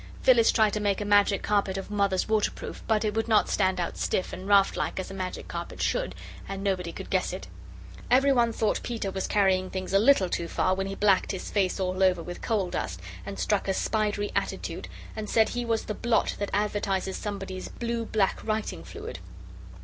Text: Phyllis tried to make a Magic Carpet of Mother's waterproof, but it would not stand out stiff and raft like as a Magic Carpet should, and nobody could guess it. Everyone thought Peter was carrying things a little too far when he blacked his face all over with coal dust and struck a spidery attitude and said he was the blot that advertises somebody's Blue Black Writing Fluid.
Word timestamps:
Phyllis 0.23 0.51
tried 0.51 0.73
to 0.73 0.79
make 0.79 0.99
a 0.99 1.05
Magic 1.05 1.43
Carpet 1.43 1.77
of 1.77 1.91
Mother's 1.91 2.27
waterproof, 2.27 2.81
but 2.87 3.05
it 3.05 3.13
would 3.13 3.27
not 3.27 3.49
stand 3.49 3.79
out 3.79 3.97
stiff 3.97 4.33
and 4.33 4.47
raft 4.47 4.75
like 4.75 4.99
as 4.99 5.11
a 5.11 5.13
Magic 5.13 5.47
Carpet 5.47 5.79
should, 5.79 6.15
and 6.49 6.63
nobody 6.63 6.91
could 6.91 7.11
guess 7.11 7.31
it. 7.31 7.45
Everyone 8.09 8.51
thought 8.51 8.81
Peter 8.81 9.11
was 9.11 9.27
carrying 9.27 9.69
things 9.69 9.93
a 9.93 9.99
little 9.99 10.27
too 10.27 10.47
far 10.47 10.73
when 10.73 10.87
he 10.87 10.95
blacked 10.95 11.33
his 11.33 11.51
face 11.51 11.79
all 11.79 12.01
over 12.01 12.23
with 12.23 12.41
coal 12.41 12.71
dust 12.71 12.99
and 13.27 13.37
struck 13.37 13.67
a 13.67 13.75
spidery 13.75 14.31
attitude 14.35 14.87
and 15.15 15.29
said 15.29 15.49
he 15.49 15.63
was 15.65 15.85
the 15.85 15.93
blot 15.93 16.35
that 16.39 16.49
advertises 16.51 17.15
somebody's 17.15 17.67
Blue 17.69 18.03
Black 18.03 18.43
Writing 18.43 18.83
Fluid. 18.83 19.19